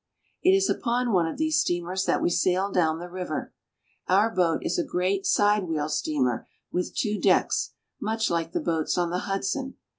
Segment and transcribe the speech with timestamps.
[0.41, 3.53] It is upon one of these steamers that we sail down the river.
[4.07, 8.97] Our boat is a* great side wheel steamer with two decks, much like the boats
[8.97, 9.75] on the Hudson.